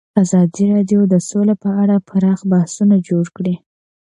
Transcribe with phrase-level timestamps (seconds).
[0.21, 3.55] ازادي راډیو د سوله په اړه پراخ بحثونه جوړ کړي.